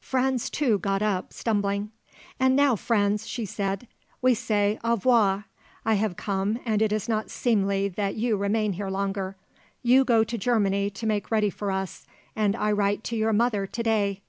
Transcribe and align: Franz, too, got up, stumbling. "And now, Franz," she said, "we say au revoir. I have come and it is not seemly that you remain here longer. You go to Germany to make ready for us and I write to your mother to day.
Franz, 0.00 0.48
too, 0.48 0.78
got 0.78 1.02
up, 1.02 1.34
stumbling. 1.34 1.90
"And 2.40 2.56
now, 2.56 2.74
Franz," 2.74 3.26
she 3.28 3.44
said, 3.44 3.86
"we 4.22 4.32
say 4.32 4.78
au 4.82 4.92
revoir. 4.94 5.44
I 5.84 5.92
have 5.92 6.16
come 6.16 6.58
and 6.64 6.80
it 6.80 6.90
is 6.90 7.06
not 7.06 7.28
seemly 7.28 7.88
that 7.88 8.14
you 8.14 8.34
remain 8.38 8.72
here 8.72 8.88
longer. 8.88 9.36
You 9.82 10.02
go 10.06 10.24
to 10.24 10.38
Germany 10.38 10.88
to 10.88 11.06
make 11.06 11.30
ready 11.30 11.50
for 11.50 11.70
us 11.70 12.06
and 12.34 12.56
I 12.56 12.72
write 12.72 13.04
to 13.04 13.16
your 13.18 13.34
mother 13.34 13.66
to 13.66 13.82
day. 13.82 14.22